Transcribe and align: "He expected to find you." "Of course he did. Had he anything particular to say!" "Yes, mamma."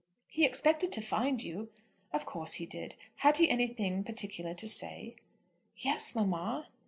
"He 0.29 0.45
expected 0.45 0.91
to 0.93 0.99
find 0.99 1.43
you." 1.43 1.69
"Of 2.11 2.25
course 2.25 2.53
he 2.55 2.65
did. 2.65 2.95
Had 3.17 3.37
he 3.37 3.47
anything 3.51 4.03
particular 4.03 4.55
to 4.55 4.67
say!" 4.67 5.15
"Yes, 5.77 6.15
mamma." 6.15 6.65